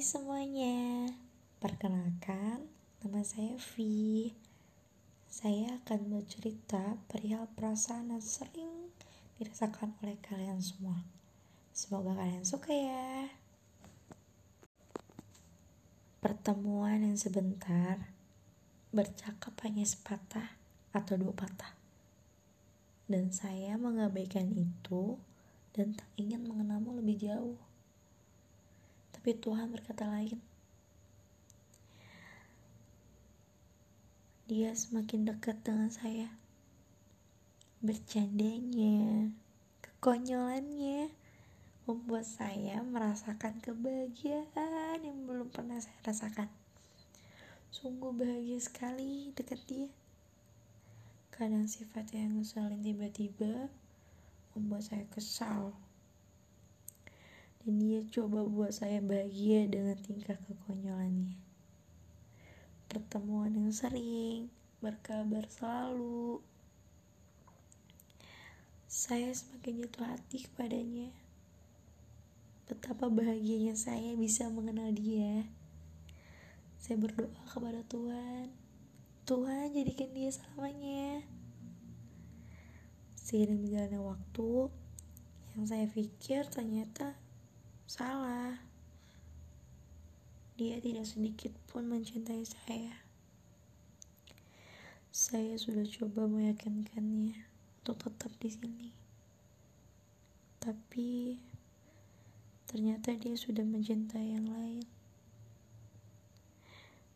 [0.00, 1.12] semuanya,
[1.60, 2.64] perkenalkan
[3.04, 3.84] nama saya V.
[5.28, 8.88] Saya akan bercerita perihal perasaan yang sering
[9.36, 11.04] dirasakan oleh kalian semua.
[11.76, 13.28] Semoga kalian suka ya.
[16.24, 18.00] Pertemuan yang sebentar,
[18.96, 20.56] bercakap hanya sepatah
[20.96, 21.76] atau dua patah.
[23.12, 25.20] Dan saya mengabaikan itu
[25.76, 27.60] dan tak ingin mengenalmu lebih jauh.
[29.26, 30.38] Tapi Tuhan berkata lain.
[34.46, 36.30] Dia semakin dekat dengan saya.
[37.82, 39.26] Bercandanya,
[39.82, 41.10] kekonyolannya
[41.90, 46.46] membuat saya merasakan kebahagiaan yang belum pernah saya rasakan.
[47.74, 49.90] Sungguh bahagia sekali dekat dia.
[51.34, 53.74] Kadang sifat yang ngeselin tiba-tiba
[54.54, 55.74] membuat saya kesal
[57.66, 61.34] dan dia coba buat saya bahagia dengan tingkah kekonyolannya.
[62.86, 64.46] Pertemuan yang sering,
[64.78, 66.38] berkabar selalu.
[68.86, 71.10] Saya semakin jatuh hati kepadanya.
[72.70, 75.50] Betapa bahagianya saya bisa mengenal dia.
[76.78, 78.46] Saya berdoa kepada Tuhan.
[79.26, 81.26] Tuhan jadikan dia selamanya.
[83.18, 84.70] Seiring berjalannya waktu,
[85.58, 87.25] yang saya pikir ternyata
[87.86, 88.58] Salah.
[90.58, 92.98] Dia tidak sedikit pun mencintai saya.
[95.14, 97.46] Saya sudah coba meyakinkannya
[97.86, 98.90] untuk tetap di sini.
[100.58, 101.38] Tapi
[102.66, 104.82] ternyata dia sudah mencintai yang lain.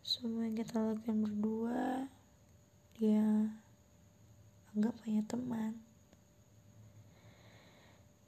[0.07, 2.07] Semua yang kita lakukan berdua,
[2.95, 3.51] dia
[4.71, 5.75] anggap hanya teman.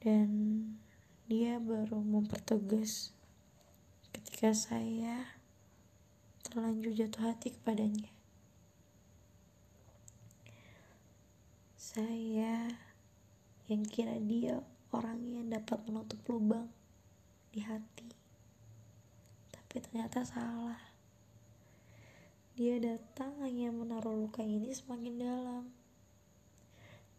[0.03, 0.27] Dan
[1.63, 3.15] baru mempertegas
[4.11, 5.31] ketika saya
[6.43, 8.11] terlanjur jatuh hati kepadanya.
[11.79, 12.67] Saya
[13.71, 14.59] yang kira dia
[14.91, 16.67] orang yang dapat menutup lubang
[17.55, 18.11] di hati.
[19.55, 20.83] Tapi ternyata salah.
[22.59, 25.63] Dia datang hanya menaruh luka ini semakin dalam.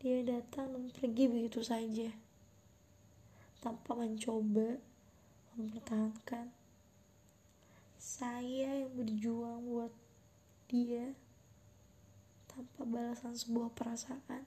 [0.05, 2.13] Dia datang dan pergi begitu saja
[3.65, 4.77] tanpa mencoba
[5.57, 6.53] mempertahankan.
[7.97, 9.93] Saya yang berjuang buat
[10.69, 11.17] dia
[12.45, 14.45] tanpa balasan sebuah perasaan.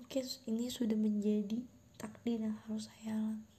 [0.00, 1.60] Mungkin ini sudah menjadi
[2.00, 3.55] takdir yang harus saya alami